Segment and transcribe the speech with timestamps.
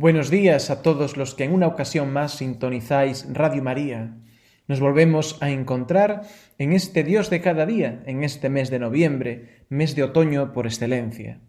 [0.00, 4.16] Buenos días a todos los que en una ocasión más sintonizáis Radio María.
[4.66, 6.22] Nos volvemos a encontrar
[6.56, 10.66] en este Dios de cada día, en este mes de noviembre, mes de otoño por
[10.66, 11.40] excelencia.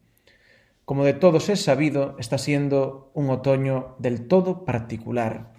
[0.83, 5.53] Como de todos es sabido, está siendo un otoño del todo particular.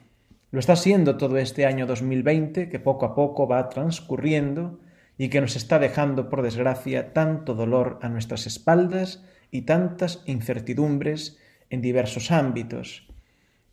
[0.50, 4.80] Lo está siendo todo este año 2020 que poco a poco va transcurriendo
[5.16, 11.38] y que nos está dejando, por desgracia, tanto dolor a nuestras espaldas y tantas incertidumbres
[11.72, 13.08] en diversos ámbitos.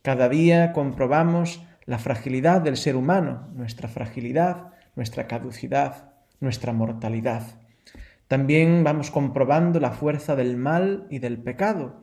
[0.00, 7.60] Cada día comprobamos la fragilidad del ser humano, nuestra fragilidad, nuestra caducidad, nuestra mortalidad.
[8.26, 12.02] También vamos comprobando la fuerza del mal y del pecado,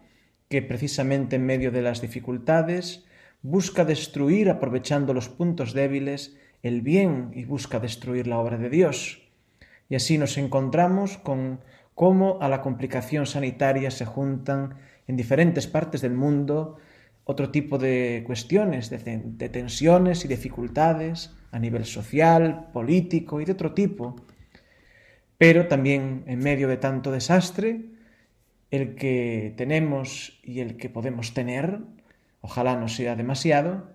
[0.49, 3.05] que precisamente en medio de las dificultades
[3.41, 9.23] busca destruir, aprovechando los puntos débiles, el bien y busca destruir la obra de Dios.
[9.89, 11.61] Y así nos encontramos con
[11.95, 14.75] cómo a la complicación sanitaria se juntan
[15.07, 16.77] en diferentes partes del mundo
[17.29, 23.73] otro tipo de cuestiones, de, tensiones y dificultades a nivel social, político y de otro
[23.73, 24.15] tipo.
[25.37, 27.81] Pero también en medio de tanto desastre,
[28.71, 31.79] el que tenemos y el que podemos tener,
[32.39, 33.91] ojalá no sea demasiado,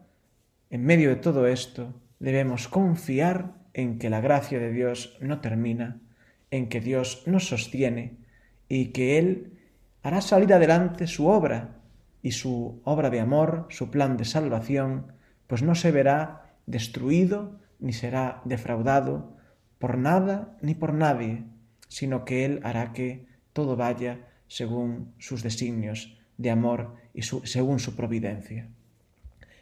[0.69, 6.00] en medio de todo esto debemos confiar en que la gracia de Dios no termina,
[6.50, 8.19] en que Dios nos sostiene
[8.69, 9.53] y que Él
[10.03, 11.81] hará salir adelante su obra
[12.23, 15.13] y su obra de amor, su plan de salvación,
[15.47, 19.37] pues no se verá destruido ni será defraudado
[19.79, 21.45] por nada ni por nadie,
[21.89, 27.97] sino que Él hará que todo vaya según sus designios de amor y según su
[27.97, 28.69] providencia.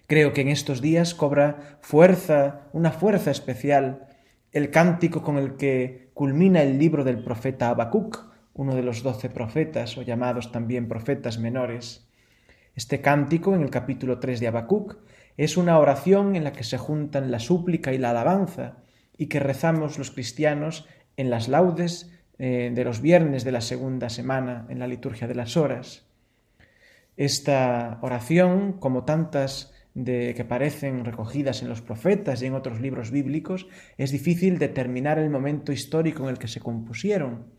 [0.06, 4.09] Creo que en estos días cobra fuerza, una fuerza especial,
[4.53, 8.30] el cántico con el que culmina el libro del profeta Habacuc,
[8.60, 12.06] uno de los doce profetas, o llamados también profetas menores.
[12.75, 14.98] Este cántico, en el capítulo 3 de Habacuc,
[15.38, 18.76] es una oración en la que se juntan la súplica y la alabanza,
[19.16, 24.10] y que rezamos los cristianos en las laudes eh, de los viernes de la segunda
[24.10, 26.04] semana en la liturgia de las horas.
[27.16, 33.10] Esta oración, como tantas de que parecen recogidas en los profetas y en otros libros
[33.10, 37.59] bíblicos, es difícil determinar el momento histórico en el que se compusieron.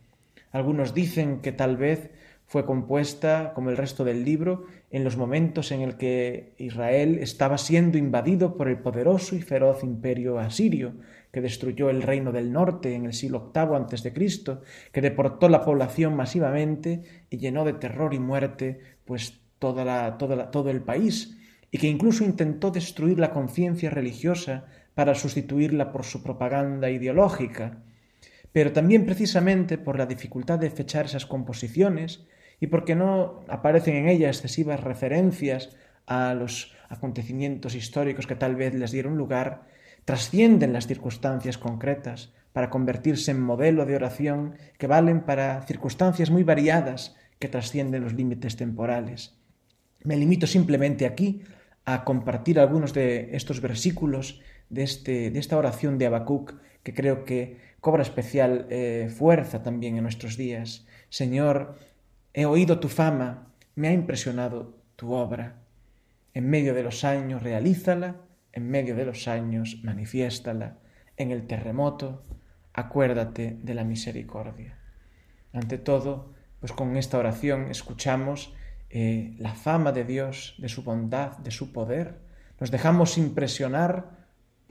[0.52, 2.12] Algunos dicen que tal vez
[2.52, 7.58] fue compuesta, como el resto del libro, en los momentos en el que Israel estaba
[7.58, 10.96] siendo invadido por el poderoso y feroz imperio asirio,
[11.32, 14.60] que destruyó el reino del norte en el siglo VIII a.C.,
[14.92, 20.52] que deportó la población masivamente y llenó de terror y muerte pues toda la, toda
[20.52, 21.38] todo el país,
[21.72, 27.82] y que incluso intentó destruir la conciencia religiosa para sustituirla por su propaganda ideológica
[28.54, 32.26] pero también precisamente por la dificultad de fechar esas composiciones
[32.60, 35.76] y porque no aparecen en ellas excesivas referencias
[36.06, 39.68] a los acontecimientos históricos que tal vez les dieron lugar,
[40.06, 46.44] trascienden las circunstancias concretas para convertirse en modelo de oración que valen para circunstancias muy
[46.44, 49.38] variadas que trascienden los límites temporales.
[50.04, 51.44] Me limito simplemente aquí
[51.86, 54.42] a compartir algunos de estos versículos
[54.72, 59.98] de, este, de esta oración de Habacuc que creo que cobra especial eh, fuerza también
[59.98, 60.88] en nuestros días.
[61.10, 61.78] Señor,
[62.34, 65.58] he oído tu fama, me ha impresionado tu obra.
[66.34, 68.16] En medio de los años realízala,
[68.54, 70.78] en medio de los años manifiéstala.
[71.18, 72.24] En el terremoto,
[72.74, 74.78] acuérdate de la misericordia.
[75.54, 78.54] Ante todo, pues con esta oración escuchamos
[78.90, 82.20] eh, la fama de Dios, de su bondad, de su poder.
[82.60, 84.21] Nos dejamos impresionar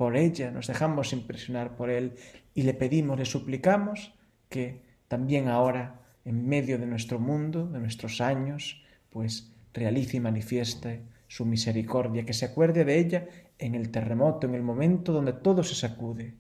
[0.01, 2.15] por ella, nos dejamos impresionar por Él
[2.55, 4.15] y le pedimos, le suplicamos
[4.49, 11.03] que también ahora, en medio de nuestro mundo, de nuestros años, pues realice y manifieste
[11.29, 15.63] su misericordia, que se acuerde de ella en el terremoto, en el momento donde todo
[15.63, 16.33] se sacude.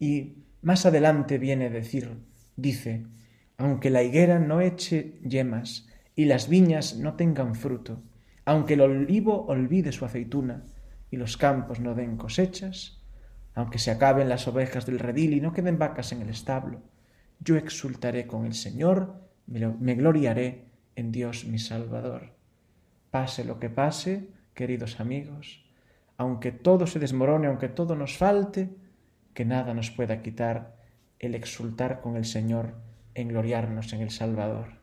[0.00, 2.16] Y más adelante viene a decir,
[2.56, 3.04] dice,
[3.58, 8.00] aunque la higuera no eche yemas y las viñas no tengan fruto,
[8.46, 10.64] aunque el olivo olvide su aceituna,
[11.12, 12.98] y los campos no den cosechas,
[13.54, 16.80] aunque se acaben las ovejas del redil y no queden vacas en el establo,
[17.38, 20.64] yo exultaré con el Señor, me gloriaré
[20.96, 22.32] en Dios mi Salvador.
[23.10, 25.62] Pase lo que pase, queridos amigos,
[26.16, 28.70] aunque todo se desmorone, aunque todo nos falte,
[29.34, 30.76] que nada nos pueda quitar
[31.18, 32.74] el exultar con el Señor,
[33.14, 34.80] en gloriarnos en el Salvador.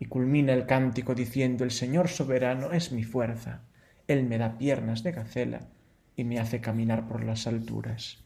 [0.00, 3.62] Y culmina el cántico diciendo, el Señor soberano es mi fuerza,
[4.10, 5.68] Él me da piernas de gacela
[6.16, 8.24] y me hace caminar por las alturas.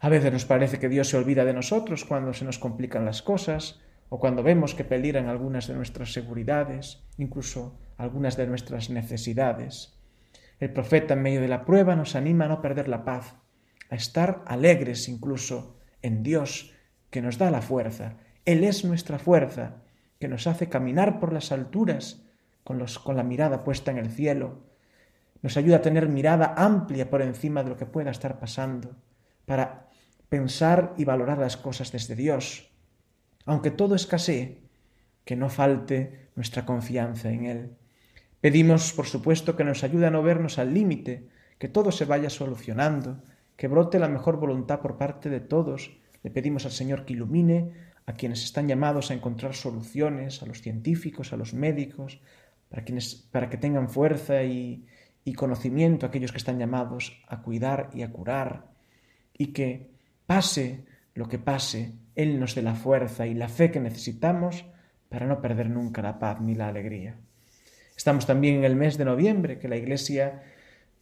[0.00, 3.20] A veces nos parece que Dios se olvida de nosotros cuando se nos complican las
[3.20, 10.00] cosas o cuando vemos que peligran algunas de nuestras seguridades, incluso algunas de nuestras necesidades.
[10.60, 13.34] El profeta en medio de la prueba nos anima a no perder la paz,
[13.90, 16.72] a estar alegres incluso en Dios,
[17.10, 18.16] que nos da la fuerza.
[18.46, 19.82] Él es nuestra fuerza,
[20.18, 22.23] que nos hace caminar por las alturas
[22.64, 24.64] con, los, con la mirada puesta en el cielo.
[25.42, 28.96] Nos ayuda a tener mirada amplia por encima de lo que pueda estar pasando,
[29.44, 29.88] para
[30.28, 32.70] pensar y valorar las cosas desde Dios.
[33.44, 34.64] Aunque todo escasee,
[35.24, 37.76] que no falte nuestra confianza en Él.
[38.40, 41.28] Pedimos, por supuesto, que nos ayude a no vernos al límite,
[41.58, 43.22] que todo se vaya solucionando,
[43.56, 45.96] que brote la mejor voluntad por parte de todos.
[46.22, 47.72] Le pedimos al Señor que ilumine
[48.06, 52.20] a quienes están llamados a encontrar soluciones, a los científicos, a los médicos,
[52.74, 54.84] para, quienes, para que tengan fuerza y,
[55.36, 58.66] conocimiento aquellos que están llamados a cuidar y a curar,
[59.38, 59.94] y que
[60.26, 60.84] Pase
[61.14, 64.64] lo que pase, Él nos dé la fuerza y la fe que necesitamos
[65.08, 67.16] para no perder nunca la paz ni la alegría.
[67.96, 70.42] Estamos también en el mes de noviembre, que la Iglesia,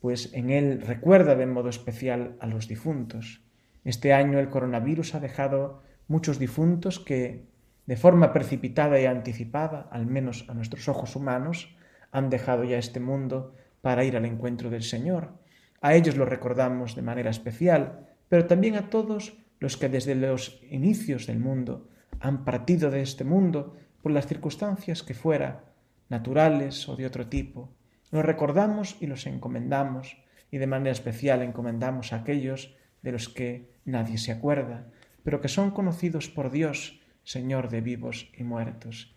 [0.01, 3.41] pues en él recuerda de modo especial a los difuntos.
[3.85, 7.47] Este año el coronavirus ha dejado muchos difuntos que,
[7.87, 11.77] de forma precipitada y anticipada, al menos a nuestros ojos humanos,
[12.11, 15.33] han dejado ya este mundo para ir al encuentro del Señor.
[15.81, 20.63] A ellos los recordamos de manera especial, pero también a todos los que desde los
[20.71, 21.89] inicios del mundo
[22.21, 25.65] han partido de este mundo por las circunstancias que fuera,
[26.09, 27.73] naturales o de otro tipo.
[28.11, 30.19] Los recordamos y los encomendamos,
[30.51, 34.87] y de manera especial encomendamos a aquellos de los que nadie se acuerda,
[35.25, 39.15] pero que son conocidos por Dios, Señor de vivos y muertos.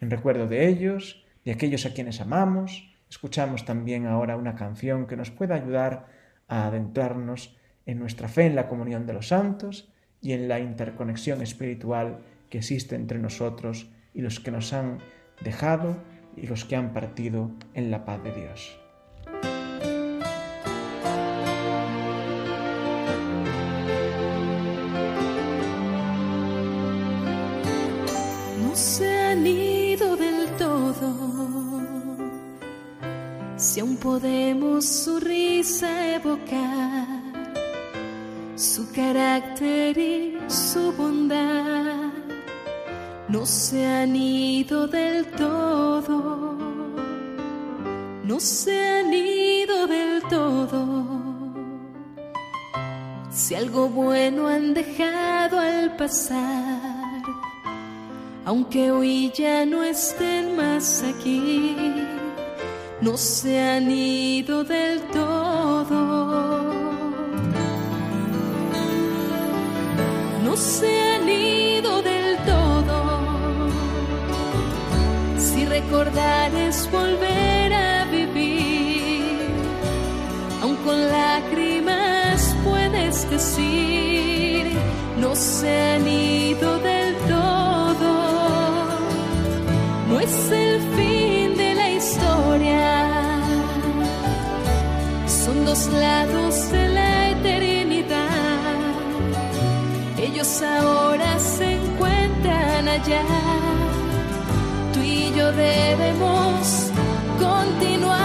[0.00, 5.16] En recuerdo de ellos, de aquellos a quienes amamos, escuchamos también ahora una canción que
[5.16, 6.06] nos pueda ayudar
[6.48, 7.56] a adentrarnos
[7.86, 12.58] en nuestra fe en la comunión de los santos y en la interconexión espiritual que
[12.58, 14.98] existe entre nosotros y los que nos han
[15.42, 15.96] dejado
[16.36, 18.81] y los que han partido en la paz de Dios.
[34.02, 37.22] Podemos su risa evocar
[38.56, 42.10] su carácter y su bondad
[43.28, 46.56] no se han ido del todo,
[48.24, 51.06] no se han ido del todo.
[53.30, 57.22] Si algo bueno han dejado al pasar,
[58.44, 62.01] aunque hoy ya no estén más aquí,
[63.02, 66.82] no se han ido del todo
[70.52, 72.98] no se han ido del todo.
[75.38, 79.48] Si recordar es volver a vivir,
[80.62, 84.72] aun con lágrimas puedes decir,
[85.18, 86.81] no se han ido del todo.
[95.88, 98.42] Lados de la eternidad
[100.42, 103.22] ellos ahora se encuentran allá.
[104.92, 106.90] Tú y yo debemos
[107.38, 108.16] continuar.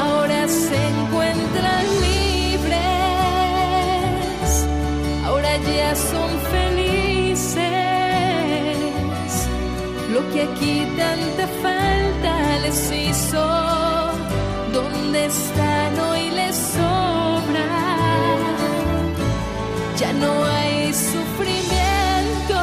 [0.00, 2.78] Ahora se encuentran libres.
[5.26, 7.58] Ahora ya son felices.
[10.12, 13.42] Lo que aquí tanta falta les hizo.
[14.72, 15.67] ¿Dónde están
[20.20, 22.60] no hay sufrimiento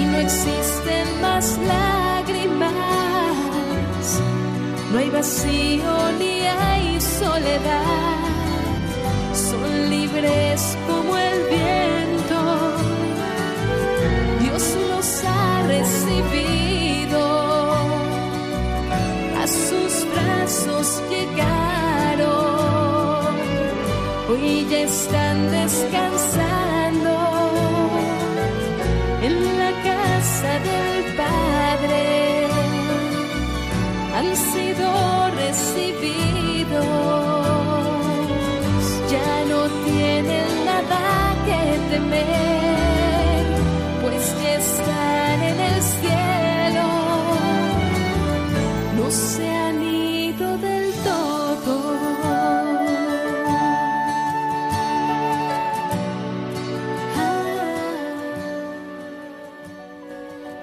[0.00, 2.72] y no existen más lágrimas,
[4.92, 8.13] no hay vacío ni hay soledad,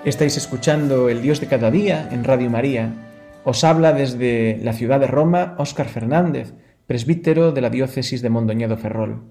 [0.04, 2.92] Estáis escuchando El Dios de cada día en Radio María.
[3.44, 6.56] Os habla desde la ciudad de Roma Óscar Fernández,
[6.88, 9.22] presbítero de la diócesis de Mondoñedo Ferrol.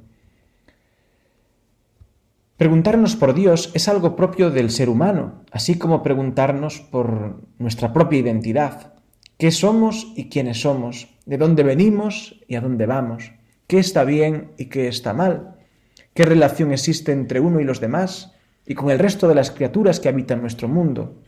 [2.57, 8.21] Preguntarnos por Dios es algo propio del ser humano, así como preguntarnos por nuestra propia
[8.21, 8.95] identidad.
[9.39, 11.09] ¿Qué somos y quiénes somos?
[11.27, 13.33] ¿De dónde venimos y a dónde vamos?
[13.67, 15.57] ¿Qué está bien y qué está mal?
[16.15, 18.37] ¿Qué relación existe entre uno y los demás?
[18.67, 21.23] Y con el resto de las criaturas que habitan nuestro mundo.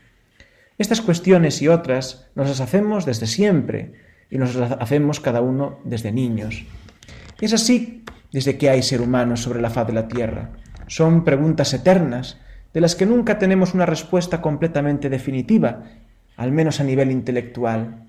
[0.78, 3.92] Estas cuestiones y otras nos las hacemos desde siempre
[4.30, 6.64] y nos las hacemos cada uno desde niños.
[7.40, 10.52] Es así desde que hay ser humano sobre la faz de la tierra.
[10.86, 12.38] Son preguntas eternas
[12.72, 15.82] de las que nunca tenemos una respuesta completamente definitiva,
[16.36, 18.06] al menos a nivel intelectual.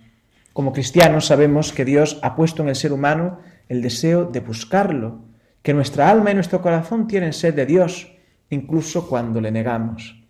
[0.53, 5.19] Como cristianos sabemos que Dios ha puesto en el ser humano el deseo de buscarlo,
[5.61, 8.12] que nuestra alma y nuestro corazón tienen sed de Dios,
[8.53, 10.23] incluso cuando le negamos.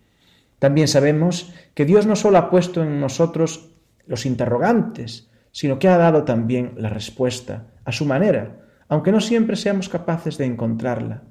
[0.60, 3.72] También sabemos que Dios no solo ha puesto en nosotros
[4.08, 9.56] los interrogantes, sino que ha dado también la respuesta, a su manera, aunque no siempre
[9.56, 11.24] seamos capaces de encontrarla.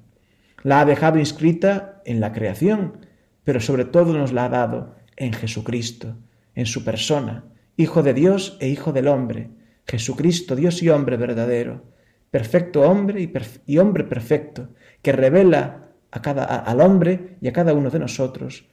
[0.63, 3.07] La ha dejado inscrita en la creación,
[3.45, 6.17] pero sobre todo nos la ha dado en Jesucristo,
[6.55, 7.45] en su persona,
[7.77, 9.49] Hijo de Dios e Hijo del hombre,
[9.87, 11.85] Jesucristo, Dios y hombre verdadero,
[12.31, 13.33] perfecto hombre y,
[13.67, 14.69] y hombre perfecto,
[15.01, 15.82] que revela
[16.21, 18.67] cada, al hombre y a cada uno de nosotros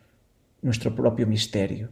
[0.62, 1.89] nuestro propio misterio.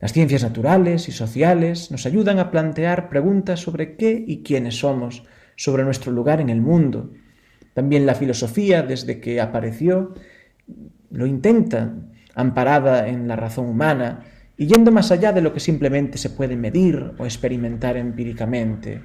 [0.00, 5.24] Las ciencias naturales y sociales nos ayudan a plantear preguntas sobre qué y quiénes somos,
[5.56, 7.10] sobre nuestro lugar en el mundo.
[7.74, 10.14] También la filosofía, desde que apareció,
[11.10, 11.94] lo intenta,
[12.34, 14.24] amparada en la razón humana
[14.56, 19.02] y yendo más allá de lo que simplemente se puede medir o experimentar empíricamente.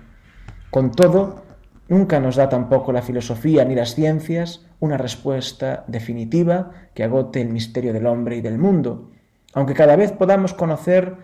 [0.70, 1.44] Con todo,
[1.88, 7.50] Nunca nos da tampoco la filosofía ni las ciencias una respuesta definitiva que agote el
[7.50, 9.12] misterio del hombre y del mundo,
[9.54, 11.16] aunque cada vez podamos conocer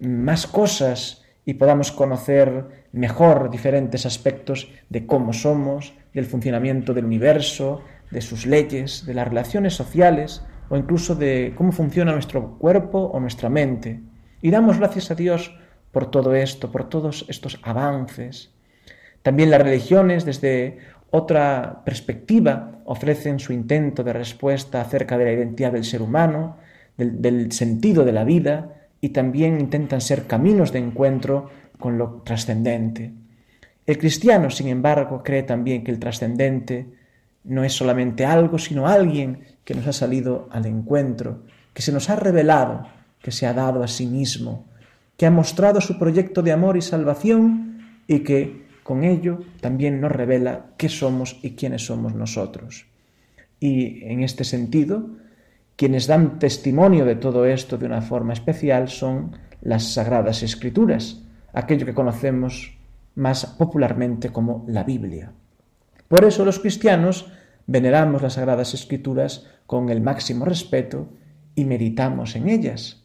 [0.00, 7.82] más cosas y podamos conocer mejor diferentes aspectos de cómo somos, del funcionamiento del universo,
[8.10, 13.20] de sus leyes, de las relaciones sociales o incluso de cómo funciona nuestro cuerpo o
[13.20, 14.00] nuestra mente.
[14.40, 15.54] Y damos gracias a Dios
[15.90, 18.53] por todo esto, por todos estos avances.
[19.24, 20.76] También las religiones, desde
[21.10, 26.58] otra perspectiva, ofrecen su intento de respuesta acerca de la identidad del ser humano,
[26.98, 33.14] del, sentido de la vida, y también intentan ser caminos de encuentro con lo trascendente.
[33.86, 36.86] El cristiano, sin embargo, cree también que el trascendente
[37.44, 42.10] no es solamente algo, sino alguien que nos ha salido al encuentro, que se nos
[42.10, 42.88] ha revelado,
[43.22, 44.66] que se ha dado a sí mismo,
[45.16, 50.12] que ha mostrado su proyecto de amor y salvación y que con ello también nos
[50.12, 52.86] revela qué somos y quiénes somos nosotros.
[53.58, 55.08] Y en este sentido,
[55.74, 61.22] quienes dan testimonio de todo esto de una forma especial son las Sagradas Escrituras,
[61.54, 62.76] aquello que conocemos
[63.14, 65.32] más popularmente como la Biblia.
[66.06, 67.32] Por eso los cristianos
[67.66, 71.08] veneramos las Sagradas Escrituras con el máximo respeto
[71.54, 73.02] y meditamos en ellas.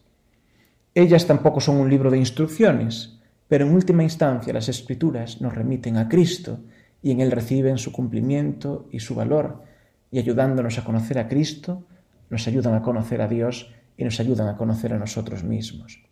[0.93, 3.18] Ellas tampoco son un libro de instrucciones,
[3.49, 6.59] pero en última instancia las escrituras nos remiten a Cristo
[7.01, 9.63] y en Él reciben su cumplimiento y su valor,
[10.11, 11.83] y ayudándonos a conocer a Cristo,
[12.29, 16.03] nos ayudan a conocer a Dios y nos ayudan a conocer a nosotros mismos.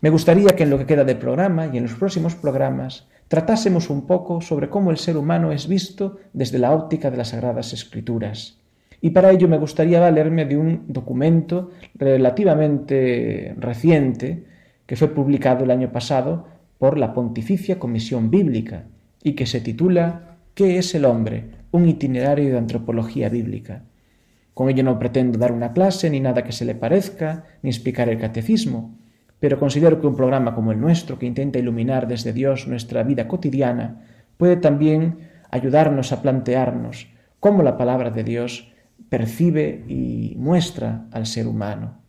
[0.00, 3.90] Me gustaría que en lo que queda del programa y en los próximos programas tratásemos
[3.90, 7.74] un poco sobre cómo el ser humano es visto desde la óptica de las Sagradas
[7.74, 8.58] Escrituras.
[9.02, 14.46] Y para ello me gustaría valerme de un documento relativamente reciente
[14.90, 18.86] que fue publicado el año pasado por la Pontificia Comisión Bíblica
[19.22, 21.44] y que se titula ¿Qué es el hombre?
[21.70, 23.84] Un itinerario de antropología bíblica.
[24.52, 28.08] Con ello no pretendo dar una clase ni nada que se le parezca, ni explicar
[28.08, 28.98] el catecismo,
[29.38, 33.28] pero considero que un programa como el nuestro, que intenta iluminar desde Dios nuestra vida
[33.28, 34.02] cotidiana,
[34.38, 35.18] puede también
[35.52, 37.06] ayudarnos a plantearnos
[37.38, 38.72] cómo la palabra de Dios
[39.08, 42.00] percibe y muestra al ser humano.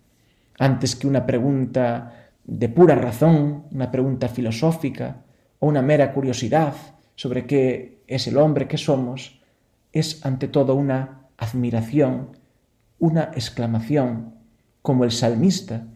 [0.58, 5.24] Antes que una pregunta de pura razón, una pregunta filosófica
[5.60, 6.74] o una mera curiosidad
[7.16, 9.42] sobre qué es el hombre, qué somos,
[9.92, 12.38] es ante todo una admiración,
[13.00, 14.36] una exclamación,
[14.82, 15.88] como el salmista,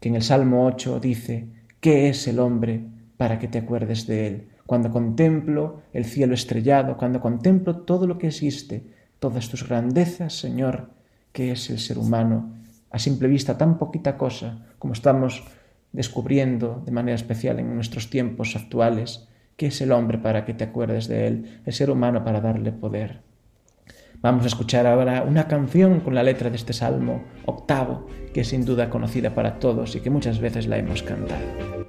[0.00, 1.46] que en el Salmo 8 dice,
[1.80, 2.84] ¿qué es el hombre
[3.16, 4.48] para que te acuerdes de él?
[4.66, 8.84] Cuando contemplo el cielo estrellado, cuando contemplo todo lo que existe,
[9.18, 10.90] todas tus grandezas, Señor,
[11.32, 12.52] que es el ser humano,
[12.94, 15.42] a simple vista tan poquita cosa como estamos
[15.90, 20.62] descubriendo de manera especial en nuestros tiempos actuales, que es el hombre para que te
[20.62, 23.20] acuerdes de él, el ser humano para darle poder.
[24.22, 28.48] Vamos a escuchar ahora una canción con la letra de este salmo octavo, que es
[28.48, 31.83] sin duda conocida para todos y que muchas veces la hemos cantado.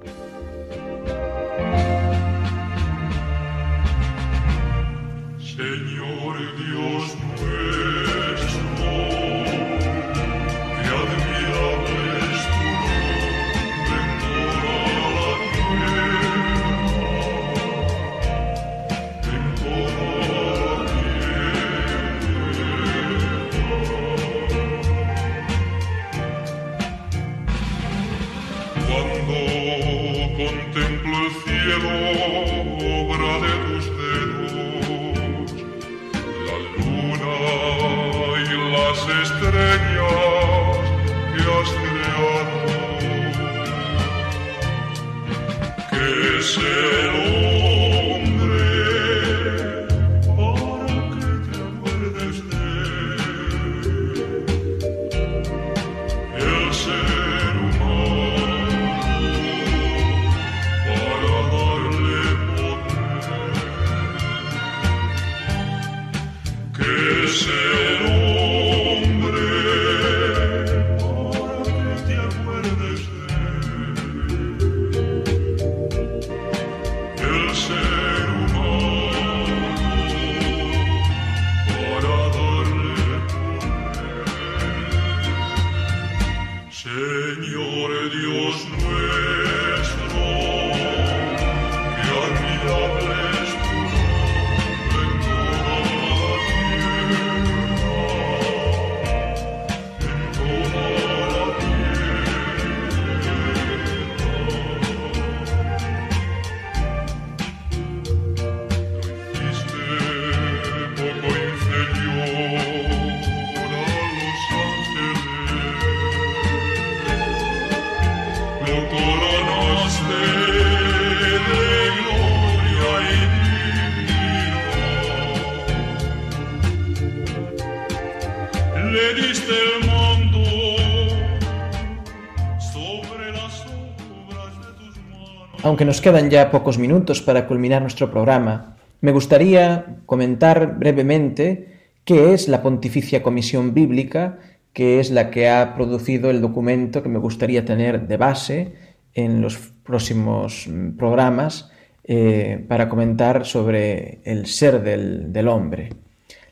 [135.76, 141.68] Aunque nos quedan ya pocos minutos para culminar nuestro programa, me gustaría comentar brevemente
[142.02, 144.38] qué es la Pontificia Comisión Bíblica,
[144.72, 148.72] que es la que ha producido el documento que me gustaría tener de base
[149.12, 151.70] en los próximos programas
[152.04, 155.90] eh, para comentar sobre el ser del, del hombre.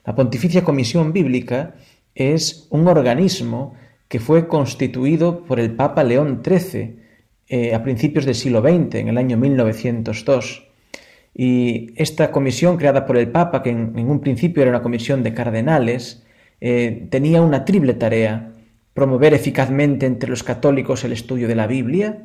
[0.05, 1.73] La Pontificia Comisión Bíblica
[2.13, 3.73] es un organismo
[4.07, 7.04] que fue constituido por el Papa León XIII
[7.47, 10.67] eh, a principios del siglo XX, en el año 1902.
[11.33, 15.21] Y esta comisión creada por el Papa, que en, en un principio era una comisión
[15.23, 16.25] de cardenales,
[16.61, 18.53] eh, tenía una triple tarea,
[18.93, 22.23] promover eficazmente entre los católicos el estudio de la Biblia,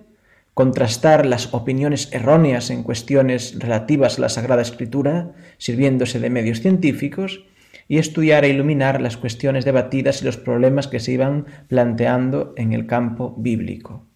[0.55, 7.45] contrastar las opiniones erróneas en cuestiones relativas a la Sagrada Escritura, sirviéndose de medios científicos,
[7.89, 12.73] y estudiar e iluminar las cuestiones debatidas y los problemas que se iban planteando en
[12.73, 14.07] el campo bíblico.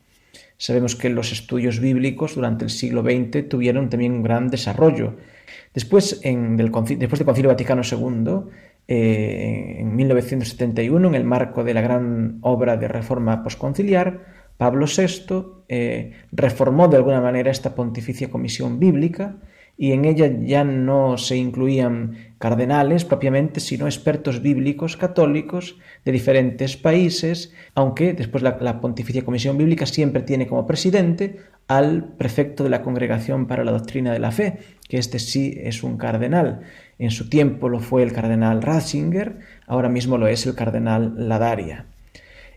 [0.65, 5.17] Sabemos que los estudios bíblicos durante el siglo XX tuvieron también un gran desarrollo.
[5.75, 8.51] Después, del Concilio Vaticano II,
[8.89, 14.25] eh, en 1971, en el marco de la gran obra de reforma posconciliar,
[14.57, 19.37] Pablo VI eh, reformó de alguna manera esta pontificia comisión bíblica
[19.77, 26.77] y en ella ya no se incluían cardenales propiamente, sino expertos bíblicos católicos de diferentes
[26.77, 32.83] países, aunque después la, Pontificia Comisión Bíblica siempre tiene como presidente al prefecto de la
[32.83, 34.59] Congregación para la Doctrina de la Fe,
[34.89, 36.61] que este sí es un cardenal.
[36.99, 41.87] En su tiempo lo fue el cardenal Ratzinger, ahora mismo lo es el cardenal Ladaria.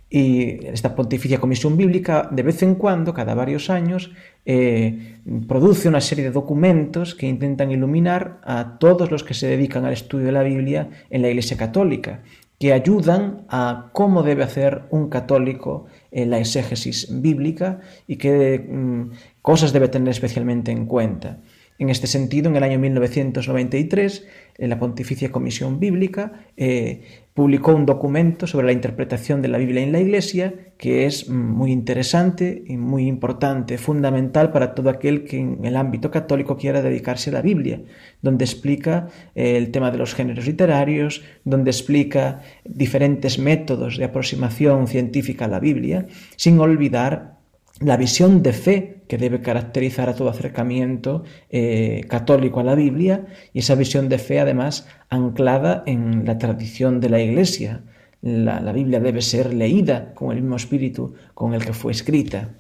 [0.09, 4.11] Y esta Pontificia Comisión Bíblica, de vez en cuando, cada varios años,
[4.45, 5.17] eh,
[5.47, 9.93] produce una serie de documentos que intentan iluminar a todos los que se dedican al
[9.93, 12.21] estudio de la Biblia en la Iglesia Católica,
[12.57, 19.11] que ayudan a cómo debe hacer un católico en la exégesis bíblica y qué mm,
[19.41, 21.39] cosas debe tener especialmente en cuenta.
[21.79, 27.03] En este sentido, en el año 1993, la Pontificia Comisión Bíblica eh,
[27.35, 31.71] publicó un documento sobre la interpretación de la Biblia en la Iglesia que es muy
[31.71, 37.29] interesante y muy importante, fundamental para todo aquel que en el ámbito católico quiera dedicarse
[37.29, 37.81] a la Biblia,
[38.23, 44.87] donde explica eh, el tema de los géneros literarios, donde explica diferentes métodos de aproximación
[44.87, 47.36] científica a la Biblia, sin olvidar
[47.79, 53.27] la visión de fe que debe caracterizar a todo acercamiento eh, católico a la Biblia
[53.53, 57.83] y esa visión de fe además anclada en la tradición de la Iglesia.
[58.21, 62.55] La, la Biblia debe ser leída con el mismo espíritu con el que fue escrita.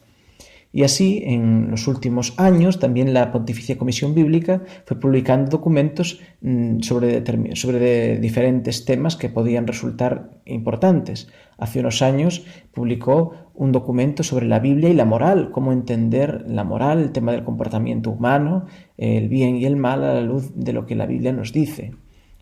[0.71, 6.81] Y así, en los últimos años, también la Pontificia Comisión Bíblica fue publicando documentos mm,
[6.81, 11.29] sobre, sobre diferentes temas que podían resultar importantes.
[11.57, 16.63] Hace unos años publicó un documento sobre la Biblia y la moral, cómo entender la
[16.63, 18.65] moral, el tema del comportamiento humano,
[18.97, 21.93] el bien y el mal a la luz de lo que la Biblia nos dice.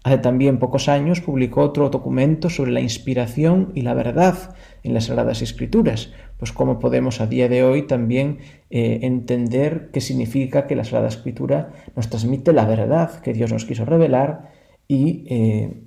[0.05, 5.05] Hace también pocos años publicó otro documento sobre la inspiración y la verdad en las
[5.05, 8.37] Sagradas Escrituras, pues cómo podemos a día de hoy también
[8.69, 13.65] eh, entender qué significa que la Sagrada Escritura nos transmite la verdad que Dios nos
[13.65, 14.51] quiso revelar
[14.87, 15.81] y eh,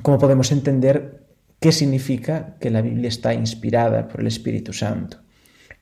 [0.00, 1.26] cómo podemos entender
[1.60, 5.18] qué significa que la Biblia está inspirada por el Espíritu Santo.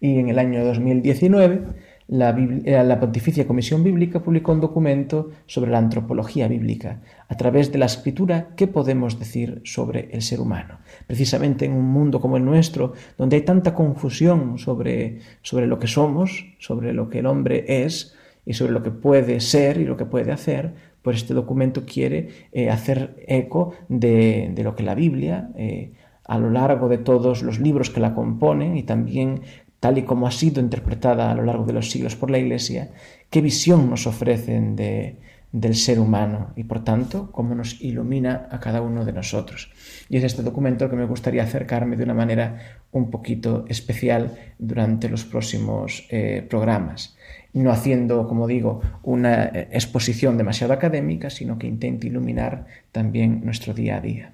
[0.01, 1.63] Y en el año 2019
[2.11, 7.03] eh, la, Pontificia Comisión Bíblica publicó un documento sobre la antropología bíblica.
[7.29, 10.79] A través de la escritura, ¿qué podemos decir sobre el ser humano?
[11.07, 15.87] Precisamente en un mundo como el nuestro, donde hay tanta confusión sobre, sobre lo que
[15.87, 18.15] somos, sobre lo que el hombre es
[18.47, 22.29] y sobre lo que puede ser y lo que puede hacer, pues este documento quiere
[22.53, 25.93] eh, hacer eco de, lo que la Biblia, eh,
[26.25, 29.43] a lo largo de todos los libros que la componen y también
[29.81, 32.91] tal y como ha sido interpretada a lo largo de los siglos por la Iglesia,
[33.31, 35.17] qué visión nos ofrecen de,
[35.53, 39.71] del ser humano y por tanto cómo nos ilumina a cada uno de nosotros.
[40.09, 45.09] Y es este documento que me gustaría acercarme de una manera un poquito especial durante
[45.09, 47.17] los próximos eh, programas.
[47.55, 53.73] No haciendo, como digo, una eh, exposición demasiado académica, sino que intente iluminar también nuestro
[53.73, 54.33] día a día.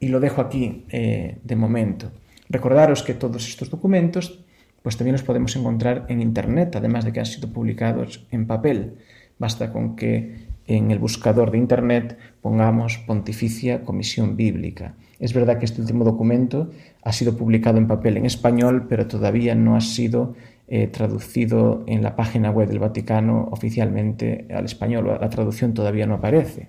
[0.00, 2.12] Y lo dejo aquí eh, de momento.
[2.52, 4.44] Recordaros que todos estos documentos
[4.82, 8.98] pues también los podemos encontrar en Internet, además de que han sido publicados en papel.
[9.38, 14.94] Basta con que en el buscador de Internet pongamos Pontificia Comisión Bíblica.
[15.18, 16.70] Es verdad que este último documento
[17.02, 20.34] ha sido publicado en papel en español, pero todavía no ha sido
[20.68, 25.16] eh, traducido en la página web del Vaticano oficialmente al español.
[25.20, 26.68] La traducción todavía no aparece.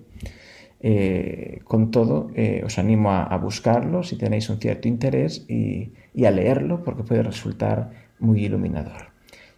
[0.85, 5.93] Eh, con todo, eh, os animo a, buscarlo si tenéis un cierto interés y,
[6.25, 9.13] a leerlo porque puede resultar muy iluminador.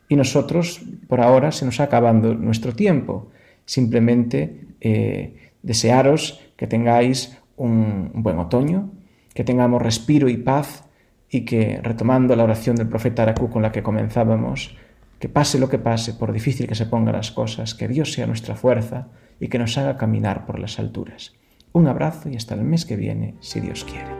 [0.08, 3.32] Y nosotros, por ahora, se nos ha acabando nuestro tiempo.
[3.66, 8.92] Simplemente eh, desearos que tengáis un, buen otoño,
[9.34, 10.84] que tengamos respiro y paz
[11.28, 14.78] y que, retomando la oración del profeta Aracú con la que comenzábamos,
[15.18, 18.28] que pase lo que pase, por difícil que se pongan las cosas, que Dios sea
[18.28, 19.08] nuestra fuerza,
[19.39, 21.34] y que nos haga caminar por las alturas.
[21.71, 24.15] Un abrazo y hasta el mes que viene, si Dios quiere.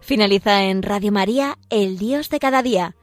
[0.00, 2.94] Finaliza en Radio María, El Dios de cada día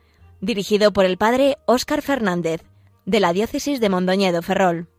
[0.43, 2.61] dirigido por el padre Óscar Fernández,
[3.05, 4.89] de la diócesis de Mondoñedo Ferrol.